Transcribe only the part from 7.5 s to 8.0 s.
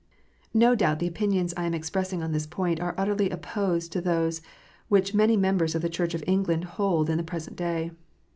day.